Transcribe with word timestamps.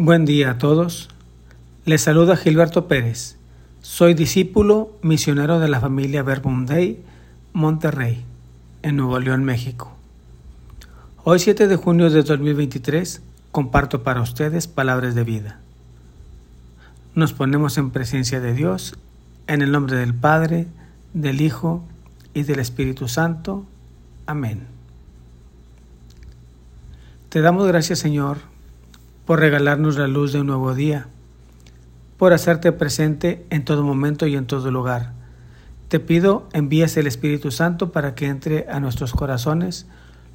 Buen 0.00 0.24
día 0.26 0.52
a 0.52 0.58
todos. 0.58 1.08
Les 1.84 2.02
saluda 2.02 2.36
Gilberto 2.36 2.86
Pérez. 2.86 3.34
Soy 3.82 4.14
discípulo 4.14 4.92
misionero 5.02 5.58
de 5.58 5.66
la 5.66 5.80
familia 5.80 6.22
Verbum 6.22 6.66
Dei, 6.66 7.02
Monterrey, 7.52 8.24
en 8.82 8.94
Nuevo 8.94 9.18
León, 9.18 9.42
México. 9.42 9.96
Hoy 11.24 11.40
7 11.40 11.66
de 11.66 11.74
junio 11.74 12.10
de 12.10 12.22
2023 12.22 13.22
comparto 13.50 14.04
para 14.04 14.22
ustedes 14.22 14.68
palabras 14.68 15.16
de 15.16 15.24
vida. 15.24 15.58
Nos 17.16 17.32
ponemos 17.32 17.76
en 17.76 17.90
presencia 17.90 18.38
de 18.38 18.54
Dios 18.54 18.96
en 19.48 19.62
el 19.62 19.72
nombre 19.72 19.96
del 19.96 20.14
Padre, 20.14 20.68
del 21.12 21.40
Hijo 21.40 21.82
y 22.34 22.44
del 22.44 22.60
Espíritu 22.60 23.08
Santo. 23.08 23.66
Amén. 24.26 24.60
Te 27.30 27.40
damos 27.40 27.66
gracias 27.66 27.98
Señor 27.98 28.38
por 29.28 29.40
regalarnos 29.40 29.98
la 29.98 30.08
luz 30.08 30.32
de 30.32 30.40
un 30.40 30.46
nuevo 30.46 30.74
día, 30.74 31.06
por 32.16 32.32
hacerte 32.32 32.72
presente 32.72 33.44
en 33.50 33.62
todo 33.62 33.82
momento 33.82 34.26
y 34.26 34.34
en 34.36 34.46
todo 34.46 34.70
lugar. 34.70 35.12
Te 35.88 36.00
pido 36.00 36.48
envíes 36.54 36.96
el 36.96 37.06
Espíritu 37.06 37.50
Santo 37.50 37.92
para 37.92 38.14
que 38.14 38.24
entre 38.24 38.64
a 38.70 38.80
nuestros 38.80 39.12
corazones, 39.12 39.84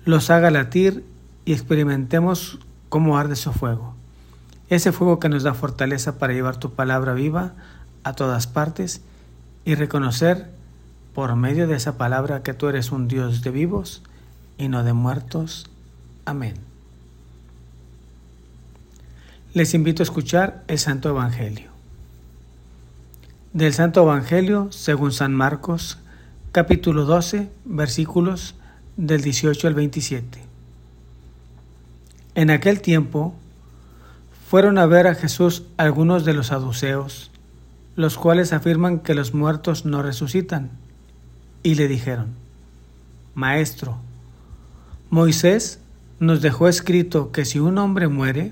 los 0.05 0.29
haga 0.29 0.51
latir 0.51 1.03
y 1.43 1.53
experimentemos 1.53 2.59
cómo 2.89 3.17
arde 3.17 3.35
su 3.35 3.51
fuego. 3.51 3.95
Ese 4.69 4.91
fuego 4.91 5.17
que 5.17 5.27
nos 5.27 5.41
da 5.41 5.55
fortaleza 5.55 6.19
para 6.19 6.33
llevar 6.33 6.57
tu 6.57 6.73
palabra 6.73 7.15
viva 7.15 7.53
a 8.03 8.13
todas 8.13 8.45
partes 8.45 9.01
y 9.65 9.73
reconocer 9.73 10.51
por 11.15 11.35
medio 11.35 11.65
de 11.65 11.77
esa 11.77 11.97
palabra 11.97 12.43
que 12.43 12.53
tú 12.53 12.67
eres 12.67 12.91
un 12.91 13.07
Dios 13.07 13.41
de 13.41 13.49
vivos 13.49 14.03
y 14.59 14.67
no 14.67 14.83
de 14.83 14.93
muertos. 14.93 15.67
Amén 16.25 16.72
les 19.53 19.75
invito 19.75 20.01
a 20.01 20.05
escuchar 20.05 20.63
el 20.67 20.79
Santo 20.79 21.09
Evangelio. 21.09 21.69
Del 23.53 23.71
Santo 23.71 24.01
Evangelio 24.01 24.71
según 24.71 25.11
San 25.11 25.31
Marcos, 25.31 25.99
capítulo 26.51 27.05
12, 27.05 27.49
versículos 27.63 28.55
del 28.97 29.21
18 29.21 29.67
al 29.67 29.75
27. 29.75 30.39
En 32.33 32.49
aquel 32.49 32.81
tiempo 32.81 33.35
fueron 34.49 34.79
a 34.79 34.87
ver 34.87 35.05
a 35.05 35.13
Jesús 35.13 35.65
algunos 35.77 36.25
de 36.25 36.33
los 36.33 36.47
saduceos, 36.47 37.29
los 37.95 38.17
cuales 38.17 38.53
afirman 38.53 39.01
que 39.01 39.13
los 39.13 39.35
muertos 39.35 39.85
no 39.85 40.01
resucitan, 40.01 40.71
y 41.61 41.75
le 41.75 41.87
dijeron, 41.87 42.29
Maestro, 43.35 43.99
Moisés 45.11 45.79
nos 46.19 46.41
dejó 46.41 46.67
escrito 46.67 47.31
que 47.31 47.45
si 47.45 47.59
un 47.59 47.77
hombre 47.77 48.07
muere, 48.07 48.51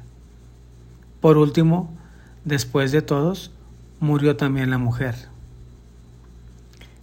Por 1.21 1.37
último, 1.37 1.95
después 2.43 2.91
de 2.91 3.03
todos, 3.03 3.51
murió 3.99 4.35
también 4.35 4.71
la 4.71 4.79
mujer. 4.79 5.15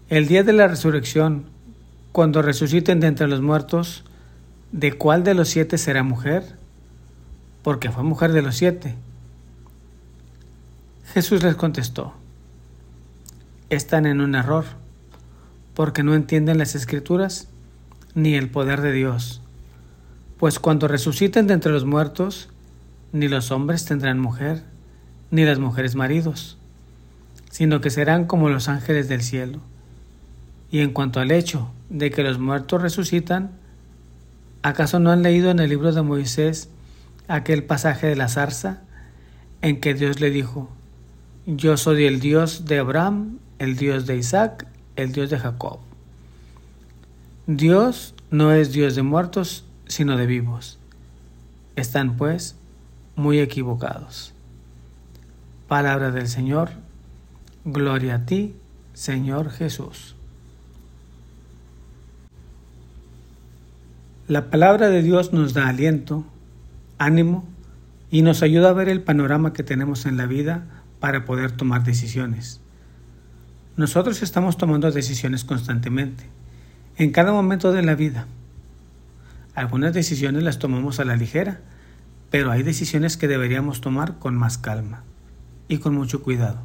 El 0.09 0.27
día 0.27 0.43
de 0.43 0.53
la 0.53 0.67
resurrección, 0.67 1.45
cuando 2.13 2.43
resuciten 2.43 2.99
de 2.99 3.07
entre 3.07 3.29
los 3.29 3.41
muertos, 3.41 4.05
¿de 4.73 4.93
cuál 4.93 5.23
de 5.23 5.35
los 5.35 5.49
siete 5.49 5.79
será 5.79 6.03
mujer? 6.03 6.57
Porque 7.63 7.91
fue 7.91 8.03
mujer 8.03 8.33
de 8.33 8.43
los 8.43 8.57
siete. 8.57 8.97
Jesús 11.15 11.43
les 11.43 11.55
contestó, 11.55 12.13
están 13.71 14.05
en 14.05 14.21
un 14.21 14.35
error, 14.35 14.65
porque 15.75 16.03
no 16.03 16.15
entienden 16.15 16.59
las 16.59 16.75
escrituras 16.75 17.49
ni 18.15 18.35
el 18.35 18.51
poder 18.51 18.81
de 18.81 18.93
Dios. 18.93 19.41
Pues 20.39 20.59
cuando 20.59 20.89
resuciten 20.89 21.47
de 21.47 21.55
entre 21.55 21.73
los 21.73 21.85
muertos, 21.85 22.49
ni 23.13 23.29
los 23.29 23.51
hombres 23.51 23.85
tendrán 23.85 24.19
mujer, 24.19 24.63
ni 25.31 25.45
las 25.45 25.59
mujeres 25.59 25.95
maridos, 25.95 26.59
sino 27.51 27.81
que 27.81 27.91
serán 27.91 28.27
como 28.27 28.49
los 28.49 28.69
ángeles 28.69 29.09
del 29.09 29.23
cielo. 29.23 29.61
Y 30.71 30.81
en 30.81 30.93
cuanto 30.93 31.21
al 31.21 31.31
hecho 31.31 31.71
de 31.89 32.11
que 32.11 32.23
los 32.23 32.39
muertos 32.39 32.83
resucitan, 32.83 33.53
¿acaso 34.63 34.99
no 34.99 35.11
han 35.11 35.23
leído 35.23 35.51
en 35.51 35.59
el 35.59 35.71
libro 35.71 35.93
de 35.93 36.03
Moisés 36.03 36.69
aquel 37.27 37.65
pasaje 37.65 38.07
de 38.07 38.17
la 38.17 38.29
zarza 38.29 38.83
en 39.63 39.81
que 39.81 39.95
Dios 39.95 40.21
le 40.21 40.31
dijo, 40.31 40.69
yo 41.47 41.77
soy 41.77 42.05
el 42.05 42.21
Dios 42.21 42.67
de 42.67 42.79
Abraham, 42.79 43.39
el 43.59 43.77
Dios 43.77 44.07
de 44.07 44.17
Isaac, 44.17 44.67
el 44.97 45.13
Dios 45.13 45.31
de 45.31 45.39
Jacob? 45.39 45.79
Dios 47.47 48.15
no 48.31 48.53
es 48.53 48.73
Dios 48.73 48.95
de 48.95 49.03
muertos, 49.03 49.65
sino 49.87 50.19
de 50.19 50.27
vivos. 50.27 50.79
Están 51.77 52.19
pues 52.19 52.58
muy 53.19 53.41
equivocados. 53.41 54.33
Palabra 55.67 56.11
del 56.11 56.29
Señor, 56.29 56.71
gloria 57.65 58.15
a 58.15 58.25
ti, 58.25 58.55
Señor 58.95 59.51
Jesús. 59.51 60.15
La 64.29 64.51
palabra 64.51 64.89
de 64.89 65.03
Dios 65.03 65.33
nos 65.33 65.53
da 65.53 65.69
aliento, 65.69 66.25
ánimo 66.97 67.45
y 68.11 68.23
nos 68.23 68.43
ayuda 68.43 68.71
a 68.71 68.75
ver 68.75 68.89
el 68.89 69.03
panorama 69.03 69.53
que 69.53 69.63
tenemos 69.63 70.07
en 70.07 70.17
la 70.17 70.27
vida 70.27 70.65
para 71.01 71.25
poder 71.25 71.51
tomar 71.51 71.83
decisiones. 71.83 72.61
Nosotros 73.77 74.23
estamos 74.23 74.57
tomando 74.57 74.91
decisiones 74.91 75.45
constantemente, 75.45 76.25
en 76.97 77.11
cada 77.11 77.33
momento 77.33 77.73
de 77.73 77.83
la 77.83 77.95
vida. 77.95 78.27
Algunas 79.55 79.93
decisiones 79.93 80.45
las 80.45 80.59
tomamos 80.59 81.01
a 81.01 81.05
la 81.05 81.17
ligera, 81.17 81.61
pero 82.31 82.51
hay 82.51 82.63
decisiones 82.63 83.17
que 83.17 83.29
deberíamos 83.29 83.81
tomar 83.81 84.19
con 84.19 84.37
más 84.37 84.59
calma 84.59 85.03
y 85.69 85.79
con 85.79 85.95
mucho 85.95 86.23
cuidado, 86.23 86.59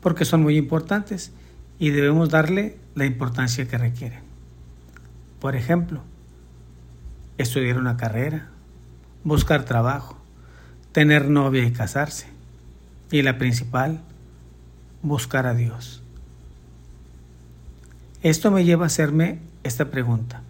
porque 0.00 0.24
son 0.24 0.42
muy 0.42 0.56
importantes 0.56 1.32
y 1.78 1.90
debemos 1.90 2.30
darle 2.30 2.76
la 2.94 3.06
importancia 3.06 3.66
que 3.68 3.78
requieren. 3.78 4.20
Por 5.40 5.54
ejemplo, 5.54 6.02
estudiar 7.38 7.78
una 7.78 7.96
carrera, 7.96 8.48
buscar 9.24 9.64
trabajo, 9.64 10.18
tener 10.92 11.28
novia 11.28 11.64
y 11.64 11.72
casarse. 11.72 12.26
Y 13.10 13.22
la 13.22 13.38
principal, 13.38 14.00
buscar 15.02 15.46
a 15.46 15.54
Dios. 15.54 16.02
Esto 18.22 18.50
me 18.50 18.64
lleva 18.64 18.84
a 18.84 18.88
hacerme 18.88 19.38
esta 19.62 19.86
pregunta. 19.86 20.42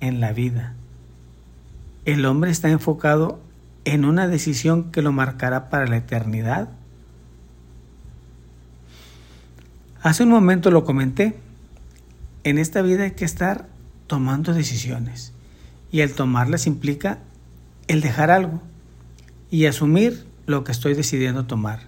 En 0.00 0.20
la 0.20 0.32
vida, 0.32 0.74
el 2.06 2.24
hombre 2.24 2.50
está 2.50 2.70
enfocado 2.70 3.40
en 3.84 4.04
una 4.04 4.28
decisión 4.28 4.90
que 4.90 5.02
lo 5.02 5.12
marcará 5.12 5.68
para 5.68 5.86
la 5.86 5.96
eternidad? 5.96 6.70
Hace 10.02 10.22
un 10.22 10.30
momento 10.30 10.70
lo 10.70 10.84
comenté. 10.84 11.36
En 12.44 12.58
esta 12.58 12.80
vida 12.80 13.02
hay 13.02 13.10
que 13.10 13.24
estar 13.24 13.66
tomando 14.06 14.54
decisiones 14.54 15.32
y 15.90 16.00
el 16.00 16.14
tomarlas 16.14 16.68
implica 16.68 17.18
el 17.88 18.00
dejar 18.00 18.30
algo 18.30 18.62
y 19.50 19.66
asumir 19.66 20.26
lo 20.46 20.62
que 20.62 20.70
estoy 20.70 20.94
decidiendo 20.94 21.46
tomar. 21.46 21.80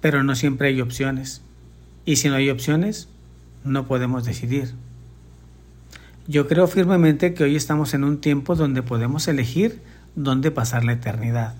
Pero 0.00 0.22
no 0.22 0.34
siempre 0.34 0.68
hay 0.68 0.80
opciones 0.80 1.42
y 2.06 2.16
si 2.16 2.30
no 2.30 2.36
hay 2.36 2.48
opciones 2.48 3.08
no 3.62 3.86
podemos 3.86 4.24
decidir. 4.24 4.74
Yo 6.26 6.48
creo 6.48 6.66
firmemente 6.66 7.34
que 7.34 7.44
hoy 7.44 7.54
estamos 7.54 7.92
en 7.92 8.02
un 8.02 8.18
tiempo 8.18 8.54
donde 8.54 8.82
podemos 8.82 9.28
elegir 9.28 9.82
dónde 10.14 10.50
pasar 10.50 10.82
la 10.82 10.92
eternidad. 10.92 11.54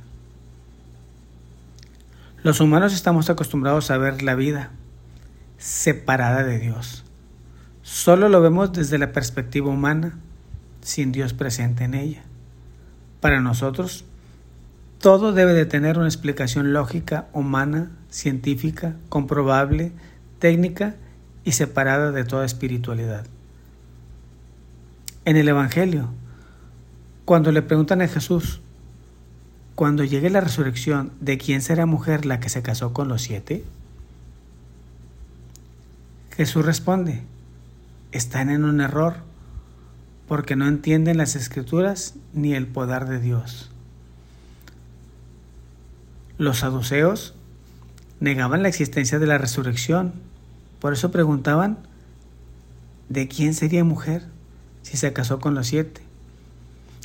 Los 2.43 2.61
humanos 2.61 2.95
estamos 2.95 3.29
acostumbrados 3.29 3.91
a 3.91 3.99
ver 3.99 4.23
la 4.23 4.35
vida 4.35 4.71
separada 5.59 6.45
de 6.45 6.59
Dios. 6.59 7.05
Solo 7.83 8.31
lo 8.31 8.41
vemos 8.41 8.73
desde 8.73 8.97
la 8.97 9.13
perspectiva 9.13 9.69
humana, 9.69 10.19
sin 10.81 11.13
Dios 11.13 11.35
presente 11.35 11.85
en 11.85 11.93
ella. 11.93 12.23
Para 13.21 13.43
nosotros, 13.43 14.07
todo 14.99 15.35
debe 15.35 15.53
de 15.53 15.67
tener 15.67 15.99
una 15.99 16.09
explicación 16.09 16.73
lógica, 16.73 17.27
humana, 17.35 17.91
científica, 18.09 18.97
comprobable, 19.11 19.93
técnica 20.39 20.95
y 21.45 21.53
separada 21.53 22.13
de 22.13 22.25
toda 22.25 22.47
espiritualidad 22.47 23.27
en 25.25 25.37
el 25.37 25.49
Evangelio, 25.49 26.11
cuando 27.25 27.53
le 27.53 27.63
preguntan 27.63 28.03
a 28.03 28.09
Jesús, 28.09 28.61
cuando 29.75 30.05
llegue 30.05 30.31
la 30.31 30.41
resurrección, 30.41 31.13
¿de 31.21 31.39
quién 31.39 31.63
será 31.63 31.87
mujer 31.87 32.27
la 32.27 32.39
que 32.41 32.49
se 32.49 32.63
casó 32.63 32.93
con 32.93 33.09
los 33.09 33.23
siete? 33.23 33.65
Jesús 36.37 36.65
responde, 36.65 37.23
están 38.13 38.51
en 38.51 38.65
un 38.65 38.81
error 38.81 39.17
porque 40.29 40.57
no 40.57 40.67
entienden 40.67 41.17
las 41.17 41.37
escrituras 41.37 42.15
ni 42.33 42.55
el 42.55 42.67
poder 42.67 43.07
de 43.07 43.21
Dios. 43.21 43.71
Los 46.37 46.59
saduceos 46.59 47.35
negaban 48.21 48.63
la 48.63 48.69
existencia 48.69 49.19
de 49.19 49.27
la 49.27 49.39
resurrección, 49.39 50.13
por 50.81 50.93
eso 50.93 51.11
preguntaban, 51.11 51.79
¿de 53.09 53.29
quién 53.29 53.55
sería 53.55 53.85
mujer 53.85 54.34
si 54.85 54.97
se 54.97 55.13
casó 55.13 55.41
con 55.41 55.55
los 55.55 55.67
siete? 55.67 56.03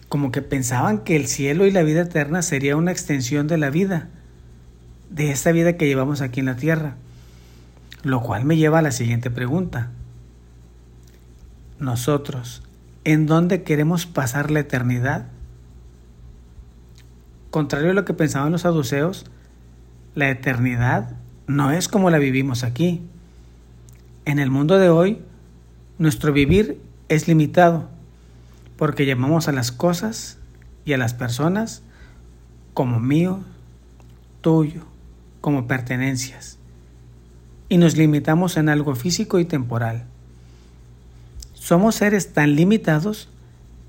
Como 0.10 0.31
que 0.31 0.42
pensaban 0.42 1.00
que 1.00 1.16
el 1.16 1.28
cielo 1.28 1.66
y 1.66 1.72
la 1.72 1.81
vida 1.81 2.02
eterna 2.02 2.42
sería 2.42 2.76
una 2.76 2.92
extensión 2.92 3.48
de 3.48 3.58
la 3.58 3.70
vida, 3.70 4.10
de 5.10 5.31
esta 5.31 5.52
vida 5.52 5.78
que 5.78 5.88
llevamos 5.88 6.22
aquí 6.22 6.42
en 6.42 6.48
la 6.48 6.56
tierra. 6.56 6.96
Lo 8.04 8.22
cual 8.22 8.46
me 8.46 8.58
lleva 8.58 8.80
a 8.80 8.84
la 8.84 8.92
siguiente 8.92 9.31
pregunta. 9.31 9.92
Nosotros, 11.80 12.64
¿en 13.06 13.26
dónde 13.26 13.64
queremos 13.64 14.06
pasar 14.06 14.52
la 14.52 14.60
eternidad? 14.60 15.28
Contrario 17.50 17.92
a 17.92 17.94
lo 17.94 18.06
que 18.06 18.14
pensaban 18.14 18.52
los 18.52 18.62
saduceos, 18.62 19.26
la 20.16 20.30
eternidad 20.30 21.16
no 21.48 21.72
es 21.72 21.88
como 21.88 22.10
la 22.10 22.18
vivimos 22.18 22.64
aquí. 22.64 23.02
En 24.26 24.40
el 24.40 24.52
mundo 24.52 24.78
de 24.78 24.90
hoy, 24.90 25.22
nuestro 25.98 26.34
vivir 26.34 26.81
es 27.10 27.28
limitado 27.28 27.90
porque 28.78 29.06
llamamos 29.06 29.48
a 29.48 29.52
las 29.52 29.72
cosas 29.72 30.38
y 30.86 30.94
a 30.94 30.98
las 30.98 31.14
personas 31.14 31.84
como 32.74 33.00
mío, 33.00 33.42
tuyo, 34.42 34.86
como 35.42 35.68
pertenencias 35.68 36.60
y 37.70 37.78
nos 37.78 37.96
limitamos 37.96 38.58
en 38.58 38.68
algo 38.68 38.96
físico 38.96 39.40
y 39.40 39.46
temporal. 39.46 40.04
Somos 41.54 41.96
seres 41.96 42.34
tan 42.34 42.56
limitados 42.56 43.30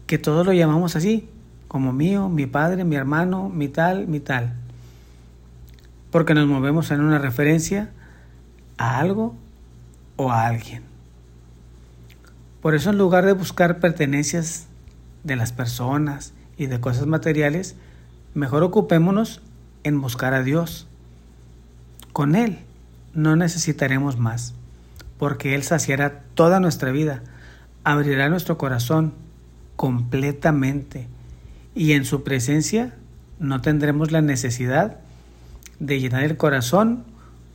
que 0.06 0.18
todo 0.18 0.44
lo 0.44 0.52
llamamos 0.52 0.96
así, 0.96 1.28
como 1.66 1.92
mío, 1.92 2.28
mi 2.28 2.46
padre, 2.46 2.84
mi 2.84 2.96
hermano, 2.96 3.48
mi 3.48 3.68
tal, 3.68 4.06
mi 4.06 4.20
tal. 4.20 4.52
Porque 6.10 6.34
nos 6.34 6.46
movemos 6.46 6.90
en 6.90 7.00
una 7.00 7.18
referencia 7.18 7.90
a 8.76 8.98
algo 8.98 9.34
o 10.16 10.30
a 10.30 10.46
alguien. 10.46 10.89
Por 12.60 12.74
eso 12.74 12.90
en 12.90 12.98
lugar 12.98 13.24
de 13.24 13.32
buscar 13.32 13.80
pertenencias 13.80 14.66
de 15.24 15.36
las 15.36 15.52
personas 15.52 16.34
y 16.56 16.66
de 16.66 16.80
cosas 16.80 17.06
materiales, 17.06 17.76
mejor 18.34 18.62
ocupémonos 18.62 19.40
en 19.82 20.00
buscar 20.00 20.34
a 20.34 20.42
Dios. 20.42 20.86
Con 22.12 22.34
Él 22.36 22.58
no 23.14 23.36
necesitaremos 23.36 24.18
más, 24.18 24.54
porque 25.18 25.54
Él 25.54 25.62
saciará 25.62 26.22
toda 26.34 26.60
nuestra 26.60 26.90
vida, 26.90 27.22
abrirá 27.84 28.28
nuestro 28.28 28.58
corazón 28.58 29.14
completamente 29.76 31.08
y 31.74 31.92
en 31.92 32.04
su 32.04 32.22
presencia 32.22 32.94
no 33.38 33.62
tendremos 33.62 34.12
la 34.12 34.20
necesidad 34.20 34.98
de 35.78 35.98
llenar 35.98 36.24
el 36.24 36.36
corazón 36.36 37.04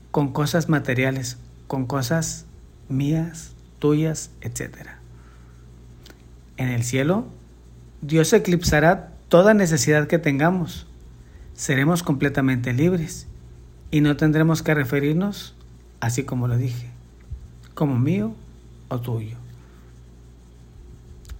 con 0.10 0.34
cosas 0.34 0.68
materiales, 0.68 1.38
con 1.68 1.86
cosas 1.86 2.46
mías, 2.90 3.55
tuyas, 3.80 4.32
etc. 4.42 4.90
En 6.58 6.70
el 6.70 6.84
cielo, 6.84 7.28
Dios 8.02 8.32
eclipsará 8.34 9.14
toda 9.30 9.54
necesidad 9.54 10.08
que 10.08 10.20
tengamos. 10.20 10.88
Seremos 11.54 12.04
completamente 12.04 12.74
libres 12.74 13.28
y 13.92 14.02
no 14.02 14.18
tendremos 14.18 14.62
que 14.62 14.74
referirnos, 14.74 15.56
así 16.00 16.24
como 16.24 16.48
lo 16.48 16.58
dije, 16.58 16.90
como 17.74 17.98
mío 17.98 18.36
o 18.90 19.00
tuyo. 19.00 19.38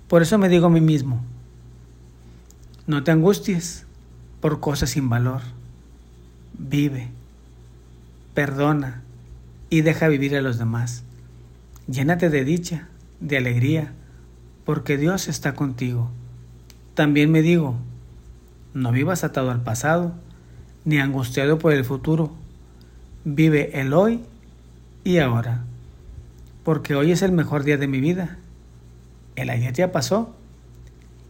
Por 0.08 0.22
eso 0.22 0.38
me 0.38 0.50
digo 0.50 0.68
a 0.68 0.70
mí 0.70 0.82
mismo, 0.82 1.24
no 2.88 3.04
te 3.04 3.12
angusties 3.12 3.86
por 4.42 4.60
cosas 4.60 4.92
sin 4.92 5.10
valor. 5.10 5.42
Vive, 6.58 7.10
perdona 8.34 9.02
y 9.70 9.82
deja 9.82 10.08
vivir 10.08 10.36
a 10.36 10.42
los 10.42 10.58
demás. 10.58 11.05
Llénate 11.88 12.30
de 12.30 12.44
dicha, 12.44 12.88
de 13.20 13.38
alegría, 13.38 13.94
porque 14.66 14.98
Dios 14.98 15.28
está 15.28 15.54
contigo. 15.54 16.10
También 16.96 17.32
me 17.32 17.42
digo, 17.42 17.76
no 18.74 18.92
vivas 18.92 19.24
atado 19.24 19.52
al 19.52 19.62
pasado, 19.64 20.14
ni 20.84 20.98
angustiado 20.98 21.60
por 21.60 21.74
el 21.74 21.86
futuro, 21.86 22.34
Vive 23.28 23.82
el 23.82 23.92
hoy 23.94 24.20
y 25.04 25.18
ahora, 25.18 25.64
porque 26.64 26.94
hoy 26.94 27.12
es 27.12 27.24
el 27.24 27.32
mejor 27.32 27.64
día 27.64 27.76
de 27.76 27.88
mi 27.88 28.00
vida. 28.00 28.38
El 29.36 29.50
ayer 29.50 29.74
ya 29.74 29.92
pasó 29.92 30.36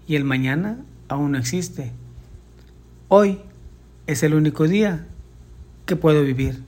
y 0.06 0.18
el 0.18 0.26
mañana 0.26 0.78
aún 1.08 1.32
no 1.32 1.38
existe. 1.38 1.94
Hoy 3.08 3.40
es 4.08 4.24
el 4.24 4.34
único 4.34 4.68
día 4.68 5.08
que 5.86 5.96
puedo 5.96 6.22
vivir, 6.22 6.64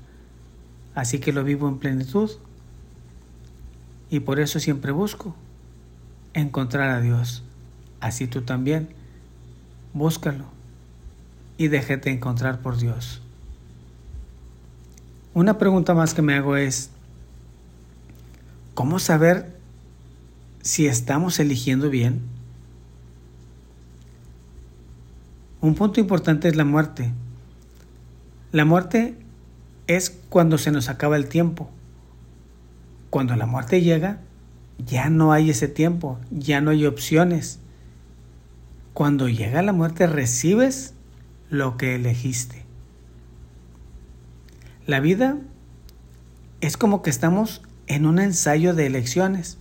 así 0.96 1.20
que 1.20 1.34
lo 1.34 1.44
vivo 1.44 1.68
en 1.68 1.80
plenitud 1.80 2.32
y 4.10 4.22
por 4.22 4.40
eso 4.40 4.60
siempre 4.60 4.92
busco 4.92 5.36
encontrar 6.34 6.90
a 6.90 7.02
Dios. 7.02 7.44
Así 8.00 8.28
tú 8.28 8.42
también, 8.42 8.90
búscalo 9.94 10.46
y 11.58 11.68
déjate 11.68 12.12
encontrar 12.12 12.62
por 12.62 12.78
Dios. 12.78 13.22
Una 15.34 15.58
pregunta 15.58 15.94
más 15.94 16.14
que 16.14 16.22
me 16.22 16.36
hago 16.36 16.56
es, 16.56 16.90
¿cómo 18.74 19.00
saber 19.00 19.56
si 20.62 20.88
estamos 20.88 21.40
eligiendo 21.40 21.90
bien? 21.90 22.22
Un 25.62 25.76
punto 25.76 26.00
importante 26.00 26.48
es 26.48 26.56
la 26.56 26.66
muerte. 26.66 27.12
La 28.52 28.66
muerte 28.66 29.16
es 29.88 30.10
cuando 30.30 30.58
se 30.58 30.72
nos 30.72 30.90
acaba 30.90 31.18
el 31.18 31.28
tiempo. 31.28 31.70
Cuando 33.10 33.36
la 33.36 33.46
muerte 33.46 33.82
llega, 33.82 34.20
ya 34.78 35.10
no 35.10 35.32
hay 35.32 35.50
ese 35.50 35.68
tiempo, 35.68 36.20
ya 36.30 36.62
no 36.62 36.72
hay 36.72 36.86
opciones. 36.86 37.60
Cuando 38.94 39.28
llega 39.28 39.62
la 39.62 39.74
muerte 39.74 40.08
recibes 40.08 40.94
lo 41.50 41.78
que 41.78 41.96
elegiste. 41.96 42.64
La 44.86 45.00
vida 45.00 45.38
es 46.62 46.78
como 46.78 47.02
que 47.02 47.10
estamos 47.10 47.62
en 47.88 48.06
un 48.06 48.20
ensayo 48.20 48.74
de 48.74 48.86
elecciones. 48.86 49.58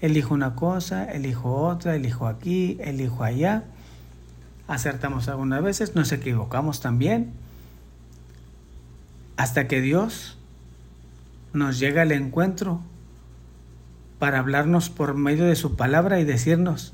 Elijo 0.00 0.34
una 0.34 0.54
cosa, 0.54 1.04
elijo 1.04 1.54
otra, 1.54 1.96
elijo 1.96 2.26
aquí, 2.26 2.76
elijo 2.80 3.24
allá. 3.24 3.64
Acertamos 4.68 5.28
algunas 5.28 5.62
veces, 5.62 5.94
nos 5.94 6.12
equivocamos 6.12 6.80
también. 6.80 7.32
Hasta 9.36 9.68
que 9.68 9.80
Dios 9.80 10.38
nos 11.56 11.78
llega 11.78 12.02
al 12.02 12.12
encuentro 12.12 12.80
para 14.18 14.38
hablarnos 14.38 14.90
por 14.90 15.14
medio 15.14 15.46
de 15.46 15.56
su 15.56 15.74
palabra 15.74 16.20
y 16.20 16.24
decirnos 16.24 16.92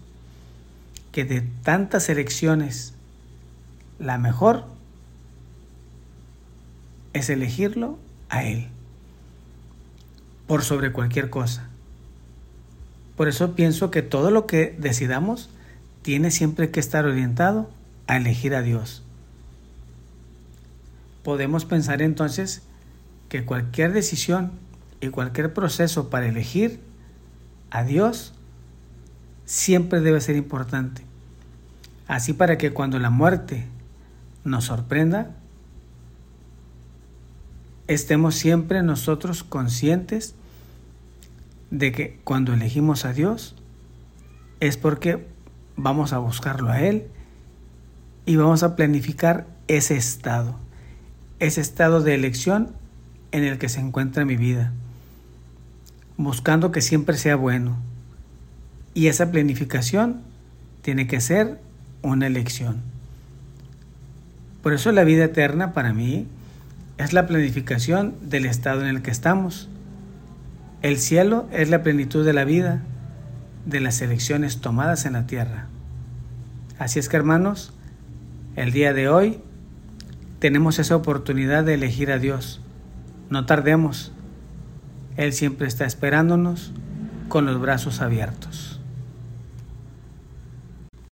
que 1.11 1.25
de 1.25 1.43
tantas 1.63 2.09
elecciones, 2.09 2.95
la 3.99 4.19
mejor 4.19 4.65
es 7.13 7.29
elegirlo 7.29 7.99
a 8.29 8.45
Él 8.45 8.69
por 10.47 10.63
sobre 10.63 10.93
cualquier 10.93 11.29
cosa. 11.29 11.69
Por 13.17 13.29
eso 13.29 13.55
pienso 13.55 13.91
que 13.91 14.03
todo 14.03 14.31
lo 14.31 14.47
que 14.47 14.75
decidamos 14.79 15.51
tiene 16.03 16.31
siempre 16.31 16.71
que 16.71 16.81
estar 16.81 17.05
orientado 17.05 17.71
a 18.07 18.17
elegir 18.17 18.55
a 18.55 18.63
Dios. 18.63 19.03
Podemos 21.23 21.65
pensar 21.65 22.03
entonces 22.03 22.63
que 23.33 23.47
cualquier 23.47 23.95
decisión 23.95 24.53
y 25.01 25.09
cualquier 25.09 25.55
proceso 25.55 26.11
para 26.11 26.27
elegir 26.27 26.81
a 27.71 27.83
Dios 27.83 28.35
siempre 29.47 30.01
debe 30.01 30.21
ser 30.21 30.37
importante. 30.37 31.03
Así 32.07 32.35
para 32.35 32.59
que 32.59 32.75
cuando 32.75 32.99
la 32.99 33.09
muerte 33.09 33.65
nos 34.45 34.65
sorprenda, 34.65 35.31
estemos 37.87 38.35
siempre 38.35 38.83
nosotros 38.83 39.45
conscientes 39.45 40.35
de 41.71 41.91
que 41.91 42.21
cuando 42.25 42.53
elegimos 42.53 43.07
a 43.07 43.15
Dios 43.15 43.57
es 44.61 44.77
porque 44.77 45.27
vamos 45.77 46.13
a 46.13 46.19
buscarlo 46.19 46.69
a 46.69 46.83
Él 46.83 47.07
y 48.27 48.37
vamos 48.37 48.63
a 48.63 48.77
planificar 48.77 49.47
ese 49.69 49.97
estado, 49.97 50.55
ese 51.39 51.63
estado 51.63 52.03
de 52.03 52.15
elección 52.15 52.82
en 53.33 53.45
el 53.45 53.59
que 53.59 53.69
se 53.69 53.81
encuentra 53.81 54.25
mi 54.25 54.37
vida, 54.37 54.73
buscando 56.17 56.71
que 56.71 56.81
siempre 56.81 57.17
sea 57.17 57.37
bueno. 57.37 57.77
Y 58.95 59.09
esa 59.09 59.31
planificación 59.31 60.21
tiene 60.83 61.07
que 61.07 61.21
ser 61.21 61.59
una 62.03 62.27
elección. 62.27 62.83
Por 64.63 64.75
eso 64.75 64.93
la 64.93 65.05
vida 65.05 65.25
eterna 65.25 65.73
para 65.73 65.93
mí 65.93 66.27
es 66.99 67.13
la 67.13 67.27
planificación 67.27 68.15
del 68.23 68.47
estado 68.47 68.83
en 68.83 68.89
el 68.89 69.03
que 69.03 69.11
estamos. 69.11 69.69
El 70.83 70.99
cielo 70.99 71.49
es 71.53 71.71
la 71.71 71.83
plenitud 71.83 72.25
de 72.25 72.33
la 72.33 72.45
vida, 72.45 72.83
de 73.67 73.81
las 73.81 74.01
elecciones 74.03 74.61
tomadas 74.61 75.07
en 75.07 75.15
la 75.15 75.27
tierra. 75.27 75.67
Así 76.79 76.99
es 76.99 77.09
que 77.09 77.17
hermanos, 77.17 77.73
el 78.57 78.73
día 78.73 78.93
de 78.93 79.09
hoy 79.09 79.41
tenemos 80.39 80.79
esa 80.79 80.97
oportunidad 80.97 81.65
de 81.65 81.75
elegir 81.75 82.11
a 82.11 82.19
Dios. 82.19 82.61
No 83.33 83.47
tardemos. 83.47 84.13
Él 85.17 85.33
siempre 85.33 85.67
está 85.67 85.87
esperándonos 85.87 86.71
con 87.31 87.47
los 87.47 87.59
brazos 87.59 88.03
abiertos. 88.03 88.52